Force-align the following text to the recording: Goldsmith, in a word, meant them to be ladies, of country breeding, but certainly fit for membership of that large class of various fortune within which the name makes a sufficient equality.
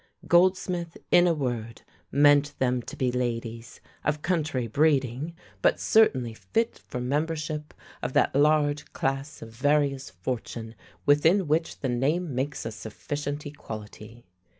Goldsmith, 0.27 0.97
in 1.11 1.27
a 1.27 1.33
word, 1.35 1.83
meant 2.11 2.55
them 2.57 2.81
to 2.81 2.95
be 2.95 3.11
ladies, 3.11 3.79
of 4.03 4.23
country 4.23 4.65
breeding, 4.65 5.35
but 5.61 5.79
certainly 5.79 6.33
fit 6.33 6.79
for 6.87 6.99
membership 6.99 7.71
of 8.01 8.13
that 8.13 8.33
large 8.35 8.93
class 8.93 9.43
of 9.43 9.51
various 9.51 10.09
fortune 10.09 10.73
within 11.05 11.47
which 11.47 11.81
the 11.81 11.89
name 11.89 12.33
makes 12.33 12.65
a 12.65 12.71
sufficient 12.71 13.45
equality. 13.45 14.25